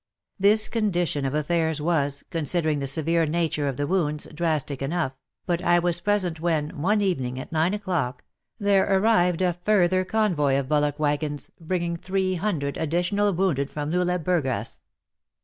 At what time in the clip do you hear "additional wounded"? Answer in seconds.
12.77-13.69